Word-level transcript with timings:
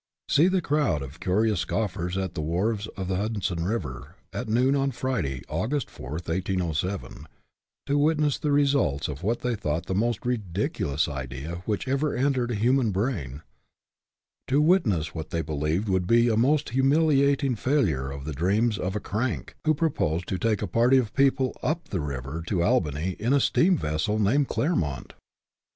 See 0.27 0.47
the 0.47 0.63
crowd 0.63 1.03
of 1.03 1.19
curious 1.19 1.59
scoffers 1.59 2.17
at 2.17 2.33
the 2.33 2.41
wharves 2.41 2.87
of 2.97 3.07
the 3.07 3.17
Hudson 3.17 3.63
River 3.65 4.15
at 4.33 4.49
noon 4.49 4.75
on 4.75 4.89
Friday, 4.89 5.43
August 5.47 5.91
4, 5.91 6.13
1807, 6.13 7.27
to 7.85 7.97
witness 7.99 8.39
the 8.39 8.51
results 8.51 9.07
of 9.07 9.21
what 9.21 9.41
they 9.41 9.53
thought 9.55 9.85
the 9.85 9.93
most 9.93 10.25
ridiculous 10.25 11.07
idea 11.07 11.61
which 11.67 11.87
ever 11.87 12.15
entered 12.15 12.49
a 12.49 12.55
human 12.55 12.89
brain; 12.89 13.43
to 14.47 14.59
witness 14.59 15.13
what 15.13 15.29
they 15.29 15.43
believed 15.43 15.87
would 15.87 16.07
be 16.07 16.29
a 16.29 16.35
most 16.35 16.69
humiliating 16.71 17.53
failure 17.55 18.09
of 18.09 18.25
the 18.25 18.33
dreams 18.33 18.79
of 18.79 18.95
a" 18.95 18.99
crank" 19.09 19.53
who 19.65 19.75
proposed 19.75 20.27
to 20.29 20.39
take 20.39 20.63
a 20.63 20.67
party 20.67 20.97
of 20.97 21.13
people 21.13 21.55
up 21.61 21.89
the 21.89 22.01
river 22.01 22.43
to 22.47 22.63
Albany 22.63 23.15
in 23.19 23.33
a 23.33 23.39
steam 23.39 23.77
vessel 23.77 24.17
named 24.17 24.47
the" 24.47 24.53
Clermont 24.55 25.13